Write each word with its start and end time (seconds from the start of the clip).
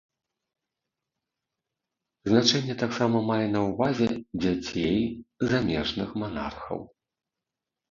Значэнне 2.29 2.77
таксама 2.85 3.21
мае 3.29 3.45
на 3.55 3.61
ўвазе 3.69 4.09
дзяцей 4.41 4.99
замежных 5.55 6.09
манархаў. 6.25 6.79